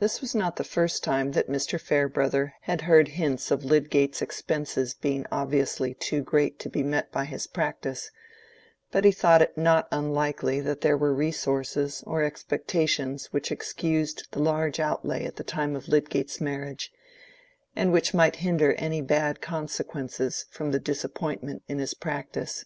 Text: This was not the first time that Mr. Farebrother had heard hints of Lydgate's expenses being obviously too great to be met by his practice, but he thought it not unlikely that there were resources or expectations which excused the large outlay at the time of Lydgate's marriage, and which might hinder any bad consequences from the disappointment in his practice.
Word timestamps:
This 0.00 0.20
was 0.20 0.34
not 0.34 0.56
the 0.56 0.64
first 0.64 1.04
time 1.04 1.30
that 1.30 1.48
Mr. 1.48 1.80
Farebrother 1.80 2.54
had 2.62 2.80
heard 2.80 3.06
hints 3.06 3.52
of 3.52 3.64
Lydgate's 3.64 4.20
expenses 4.20 4.92
being 4.92 5.24
obviously 5.30 5.94
too 5.94 6.20
great 6.22 6.58
to 6.58 6.68
be 6.68 6.82
met 6.82 7.12
by 7.12 7.26
his 7.26 7.46
practice, 7.46 8.10
but 8.90 9.04
he 9.04 9.12
thought 9.12 9.42
it 9.42 9.56
not 9.56 9.86
unlikely 9.92 10.58
that 10.62 10.80
there 10.80 10.96
were 10.96 11.14
resources 11.14 12.02
or 12.08 12.24
expectations 12.24 13.26
which 13.26 13.52
excused 13.52 14.26
the 14.32 14.40
large 14.42 14.80
outlay 14.80 15.24
at 15.24 15.36
the 15.36 15.44
time 15.44 15.76
of 15.76 15.86
Lydgate's 15.86 16.40
marriage, 16.40 16.90
and 17.76 17.92
which 17.92 18.12
might 18.12 18.34
hinder 18.42 18.72
any 18.72 19.00
bad 19.00 19.40
consequences 19.40 20.46
from 20.50 20.72
the 20.72 20.80
disappointment 20.80 21.62
in 21.68 21.78
his 21.78 21.94
practice. 21.94 22.64